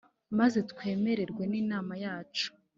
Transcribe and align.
maze 0.39 0.59
twemerwe 0.71 1.43
n 1.51 1.53
imana 1.61 1.93
yacu 2.05 2.49